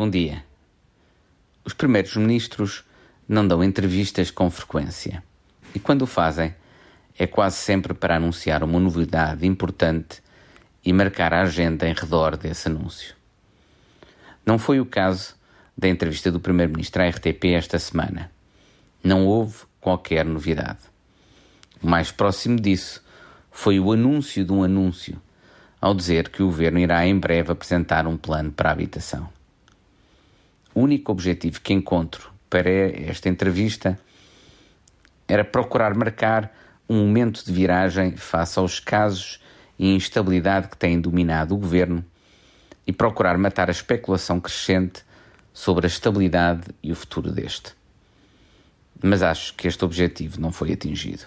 [0.00, 0.42] Bom dia.
[1.62, 2.82] Os primeiros ministros
[3.28, 5.22] não dão entrevistas com frequência.
[5.74, 6.54] E quando o fazem,
[7.18, 10.22] é quase sempre para anunciar uma novidade importante
[10.82, 13.14] e marcar a agenda em redor desse anúncio.
[14.46, 15.34] Não foi o caso
[15.76, 18.32] da entrevista do Primeiro-Ministro à RTP esta semana.
[19.04, 20.78] Não houve qualquer novidade.
[21.82, 23.04] O mais próximo disso
[23.50, 25.20] foi o anúncio de um anúncio,
[25.78, 29.28] ao dizer que o governo irá em breve apresentar um plano para a habitação.
[30.74, 33.98] Único objetivo que encontro para esta entrevista
[35.26, 36.52] era procurar marcar
[36.88, 39.40] um momento de viragem face aos casos
[39.78, 42.04] e instabilidade que têm dominado o governo
[42.86, 45.04] e procurar matar a especulação crescente
[45.52, 47.72] sobre a estabilidade e o futuro deste.
[49.02, 51.24] Mas acho que este objetivo não foi atingido.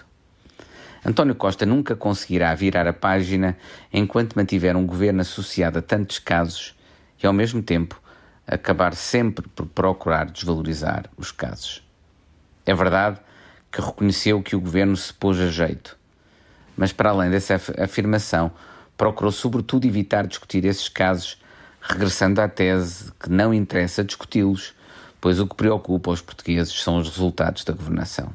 [1.04, 3.56] António Costa nunca conseguirá virar a página
[3.92, 6.74] enquanto mantiver um governo associado a tantos casos
[7.22, 8.00] e, ao mesmo tempo,
[8.46, 11.82] acabar sempre por procurar desvalorizar os casos.
[12.66, 13.18] É verdade
[13.70, 15.96] que reconheceu que o governo se pôs a jeito,
[16.76, 18.52] mas, para além dessa afirmação,
[18.96, 21.40] procurou sobretudo evitar discutir esses casos,
[21.80, 24.74] regressando à tese que não interessa discuti-los,
[25.20, 28.32] pois o que preocupa os portugueses são os resultados da governação.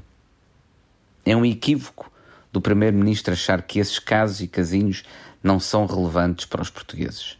[1.25, 2.11] É um equívoco
[2.51, 5.03] do Primeiro-Ministro achar que esses casos e casinhos
[5.43, 7.37] não são relevantes para os portugueses.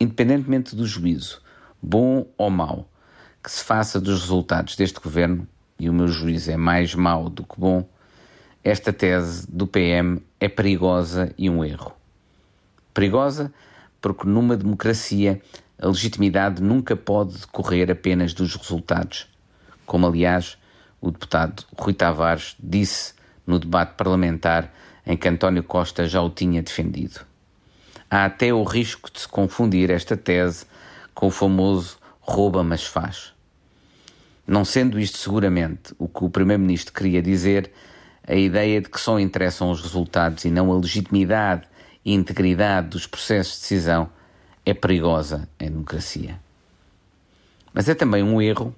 [0.00, 1.40] Independentemente do juízo,
[1.82, 2.88] bom ou mau,
[3.42, 5.46] que se faça dos resultados deste governo,
[5.78, 7.86] e o meu juízo é mais mau do que bom,
[8.64, 11.92] esta tese do PM é perigosa e um erro.
[12.92, 13.52] Perigosa
[14.00, 15.40] porque numa democracia
[15.78, 19.28] a legitimidade nunca pode decorrer apenas dos resultados,
[19.84, 20.56] como aliás
[21.00, 23.14] o deputado Rui Tavares disse
[23.46, 24.72] no debate parlamentar
[25.06, 27.20] em que António Costa já o tinha defendido.
[28.10, 30.66] Há até o risco de se confundir esta tese
[31.16, 33.32] com o famoso rouba mas faz.
[34.46, 37.72] Não sendo isto seguramente o que o Primeiro-Ministro queria dizer,
[38.28, 41.66] a ideia de que só interessam os resultados e não a legitimidade
[42.04, 44.10] e integridade dos processos de decisão
[44.64, 46.38] é perigosa em democracia.
[47.72, 48.74] Mas é também um erro,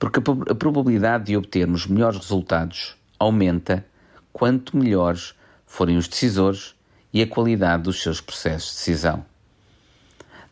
[0.00, 0.18] porque
[0.50, 3.86] a probabilidade de obtermos melhores resultados aumenta
[4.32, 5.32] quanto melhores
[5.64, 6.74] forem os decisores
[7.12, 9.31] e a qualidade dos seus processos de decisão.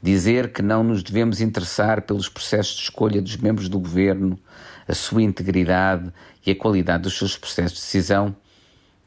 [0.02, 4.38] Dizer que não nos devemos interessar pelos processos de escolha dos membros do governo,
[4.88, 6.10] a sua integridade
[6.44, 8.34] e a qualidade dos seus processos de decisão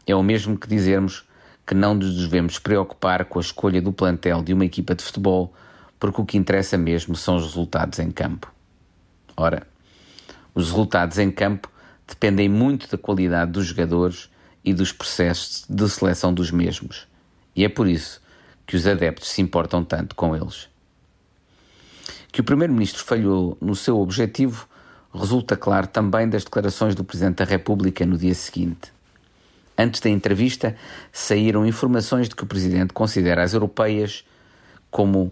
[0.05, 1.23] é o mesmo que dizermos
[1.65, 5.53] que não nos devemos preocupar com a escolha do plantel de uma equipa de futebol,
[5.99, 8.51] porque o que interessa mesmo são os resultados em campo.
[9.35, 9.65] Ora,
[10.53, 11.71] os resultados em campo
[12.07, 14.29] dependem muito da qualidade dos jogadores
[14.63, 17.07] e dos processos de seleção dos mesmos,
[17.55, 18.21] e é por isso
[18.67, 20.72] que os adeptos se importam tanto com eles.
[22.33, 24.67] Que o Primeiro-Ministro falhou no seu objetivo
[25.13, 28.91] resulta claro também das declarações do Presidente da República no dia seguinte.
[29.77, 30.75] Antes da entrevista,
[31.11, 34.25] saíram informações de que o Presidente considera as europeias
[34.89, 35.31] como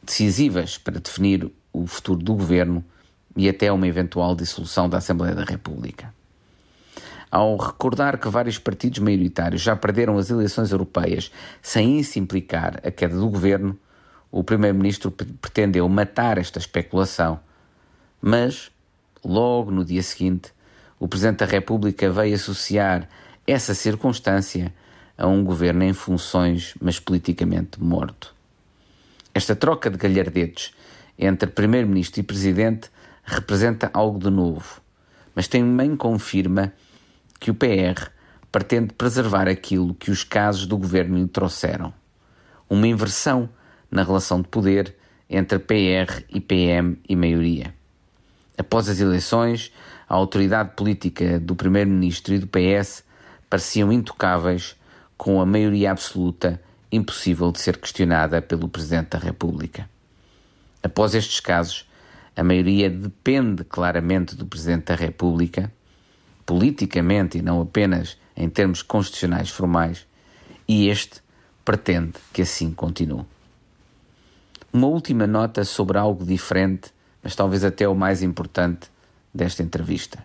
[0.00, 2.84] decisivas para definir o futuro do governo
[3.36, 6.14] e até uma eventual dissolução da Assembleia da República.
[7.28, 12.92] Ao recordar que vários partidos maioritários já perderam as eleições europeias sem isso implicar a
[12.92, 13.76] queda do governo,
[14.30, 17.40] o Primeiro-Ministro pretendeu matar esta especulação.
[18.20, 18.70] Mas,
[19.24, 20.52] logo no dia seguinte,
[20.98, 23.08] o Presidente da República veio associar
[23.46, 24.74] essa circunstância
[25.16, 28.34] a um governo em funções, mas politicamente morto.
[29.32, 30.72] Esta troca de galhardetes
[31.18, 32.90] entre Primeiro-Ministro e Presidente
[33.24, 34.80] representa algo de novo,
[35.34, 36.72] mas também confirma
[37.40, 38.10] que o PR
[38.50, 41.92] pretende preservar aquilo que os casos do governo lhe trouxeram.
[42.68, 43.48] Uma inversão
[43.90, 44.94] na relação de poder
[45.28, 47.74] entre PR e PM e maioria.
[48.56, 49.72] Após as eleições,
[50.08, 53.04] a autoridade política do Primeiro-Ministro e do PS
[53.48, 54.76] pareciam intocáveis,
[55.16, 59.88] com a maioria absoluta impossível de ser questionada pelo Presidente da República.
[60.82, 61.86] Após estes casos,
[62.36, 65.72] a maioria depende claramente do Presidente da República,
[66.46, 70.06] politicamente e não apenas em termos constitucionais formais,
[70.66, 71.20] e este
[71.64, 73.24] pretende que assim continue.
[74.70, 76.92] Uma última nota sobre algo diferente,
[77.22, 78.90] mas talvez até o mais importante
[79.32, 80.22] desta entrevista.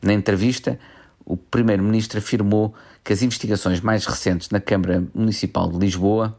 [0.00, 0.78] Na entrevista,
[1.24, 6.38] o Primeiro-Ministro afirmou que as investigações mais recentes na Câmara Municipal de Lisboa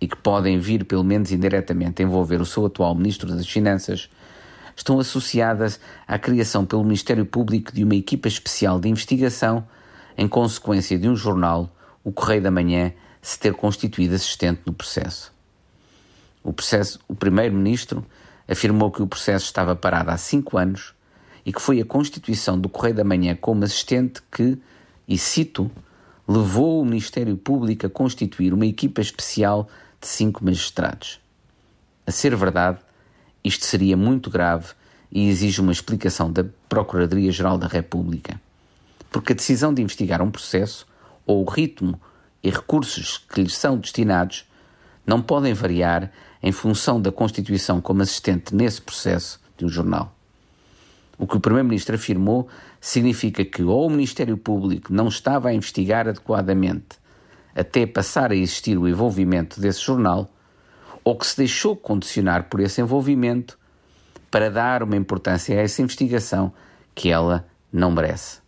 [0.00, 4.08] e que podem vir, pelo menos indiretamente, a envolver o seu atual Ministro das Finanças,
[4.74, 9.66] estão associadas à criação pelo Ministério Público de uma equipa especial de investigação
[10.16, 11.68] em consequência de um jornal,
[12.02, 15.36] o Correio da Manhã, se ter constituído assistente no processo.
[16.48, 16.54] O,
[17.08, 18.04] o Primeiro-Ministro
[18.48, 20.94] afirmou que o processo estava parado há cinco anos
[21.44, 24.56] e que foi a constituição do Correio da Manhã como assistente que,
[25.06, 25.70] e cito,
[26.26, 29.68] levou o Ministério Público a constituir uma equipa especial
[30.00, 31.20] de cinco magistrados.
[32.06, 32.78] A ser verdade,
[33.44, 34.72] isto seria muito grave
[35.12, 38.40] e exige uma explicação da Procuradoria-Geral da República,
[39.10, 40.86] porque a decisão de investigar um processo
[41.26, 42.00] ou o ritmo
[42.42, 44.47] e recursos que lhes são destinados
[45.08, 46.12] não podem variar
[46.42, 50.14] em função da constituição como assistente nesse processo de um jornal.
[51.18, 52.46] O que o Primeiro-Ministro afirmou
[52.78, 56.98] significa que ou o Ministério Público não estava a investigar adequadamente
[57.56, 60.30] até passar a existir o envolvimento desse jornal,
[61.02, 63.58] ou que se deixou condicionar por esse envolvimento
[64.30, 66.52] para dar uma importância a essa investigação
[66.94, 68.40] que ela não merece.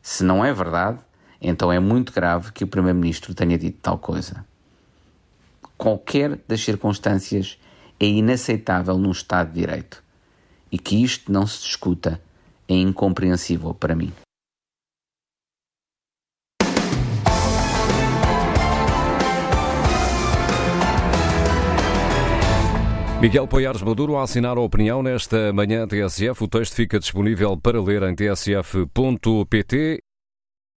[0.00, 0.98] Se não é verdade,
[1.42, 4.46] então é muito grave que o Primeiro-Ministro tenha dito tal coisa.
[5.76, 7.58] Qualquer das circunstâncias
[8.00, 10.02] é inaceitável num Estado de Direito.
[10.70, 12.20] E que isto não se discuta
[12.68, 14.12] é incompreensível para mim.
[23.20, 26.44] Miguel Poiares Maduro a assinar a opinião nesta manhã TSF.
[26.44, 30.05] O texto fica disponível para ler em tsf.pt.